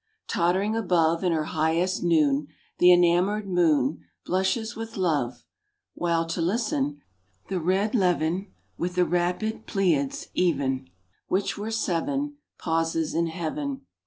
[0.27, 2.47] Tottering above In her highest noon,
[2.79, 5.43] The enamoured moon Blushes with love,
[5.93, 7.03] While, to listen,
[7.49, 10.89] the red levin (With the rapid Pleiads, even,
[11.27, 13.81] Which were seven) Pauses in Heaven.